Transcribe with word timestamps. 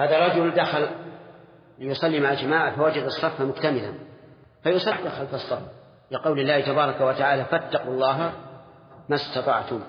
هذا 0.00 0.26
رجل 0.26 0.50
دخل 0.50 0.88
ليصلي 1.78 2.20
مع 2.20 2.32
الجماعة 2.32 2.76
فوجد 2.76 3.02
الصف 3.02 3.40
مكتملا. 3.40 3.94
فيصدق 4.62 5.08
خلف 5.08 5.34
الصف 5.34 5.62
لقول 6.10 6.40
الله 6.40 6.60
تبارك 6.60 7.00
وتعالى 7.00 7.44
فاتقوا 7.44 7.92
الله 7.92 8.32
ما 9.08 9.16
استطعتم. 9.16 9.80